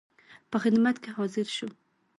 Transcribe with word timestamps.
په 0.51 0.57
خدمت 0.63 0.95
کې 1.03 1.09
حاضر 1.17 1.47
شو. 1.55 1.69